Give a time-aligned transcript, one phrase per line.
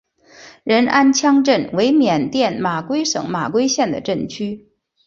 [0.63, 4.71] 仁安羌镇为缅甸马圭省马圭县的镇区。